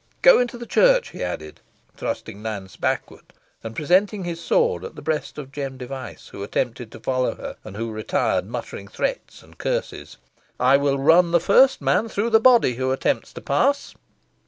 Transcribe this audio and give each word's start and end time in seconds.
Go 0.23 0.39
into 0.39 0.57
the 0.57 0.65
church," 0.65 1.09
he 1.11 1.23
added, 1.23 1.59
thrusting 1.95 2.41
Nance 2.41 2.75
backward, 2.75 3.33
and 3.63 3.75
presenting 3.75 4.23
his 4.23 4.39
sword 4.43 4.83
at 4.83 4.95
the 4.95 5.01
breast 5.03 5.37
of 5.37 5.51
Jem 5.51 5.77
Device, 5.77 6.29
who 6.29 6.41
attempted 6.41 6.91
to 6.91 6.99
follow 6.99 7.35
her, 7.35 7.55
and 7.63 7.77
who 7.77 7.91
retired 7.91 8.47
muttering 8.47 8.87
threats 8.87 9.43
and 9.43 9.59
curses; 9.59 10.17
"I 10.59 10.75
will 10.75 10.97
run 10.97 11.29
the 11.29 11.39
first 11.39 11.81
man 11.81 12.09
through 12.09 12.31
the 12.31 12.39
body 12.39 12.77
who 12.77 12.89
attempts 12.89 13.31
to 13.33 13.41
pass." 13.41 13.93